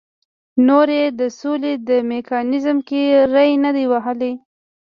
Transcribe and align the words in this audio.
نور 0.67 0.87
یې 0.97 1.05
د 1.19 1.21
سولې 1.39 1.73
په 1.85 1.95
میکانیزم 2.11 2.77
کې 2.87 3.01
ری 3.33 3.51
نه 3.63 3.71
دی 3.75 3.85
وهلی. 3.91 4.33